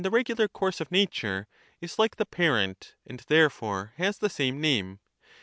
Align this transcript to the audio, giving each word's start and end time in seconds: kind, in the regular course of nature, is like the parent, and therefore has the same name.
kind, 0.01 0.07
in 0.07 0.11
the 0.11 0.15
regular 0.17 0.47
course 0.47 0.81
of 0.81 0.91
nature, 0.91 1.47
is 1.79 1.99
like 1.99 2.15
the 2.15 2.25
parent, 2.25 2.95
and 3.05 3.19
therefore 3.27 3.93
has 3.97 4.17
the 4.17 4.31
same 4.31 4.59
name. 4.59 4.99